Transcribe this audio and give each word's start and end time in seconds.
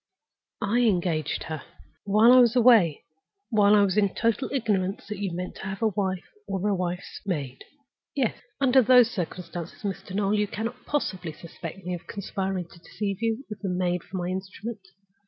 "I 0.63 0.79
engaged 0.79 1.43
her—" 1.43 1.61
"While 2.05 2.31
I 2.31 2.39
was 2.39 2.55
away? 2.55 3.03
While 3.51 3.75
I 3.75 3.83
was 3.83 3.97
in 3.97 4.15
total 4.15 4.49
ignorance 4.51 5.05
that 5.05 5.19
you 5.19 5.31
meant 5.31 5.57
to 5.57 5.65
have 5.67 5.83
a 5.83 5.89
wife, 5.89 6.23
or 6.47 6.67
a 6.67 6.73
wife's 6.73 7.21
maid?" 7.23 7.63
"Yes." 8.15 8.35
"Under 8.59 8.81
those 8.81 9.11
circumstances, 9.11 9.83
Mr. 9.83 10.15
Noel, 10.15 10.33
you 10.33 10.47
cannot 10.47 10.87
possibly 10.87 11.33
suspect 11.33 11.85
me 11.85 11.93
of 11.93 12.07
conspiring 12.07 12.67
to 12.69 12.79
deceive 12.79 13.21
you, 13.21 13.45
with 13.47 13.59
the 13.61 13.69
maid 13.69 14.01
for 14.03 14.17
my 14.17 14.29
instrument. 14.29 14.79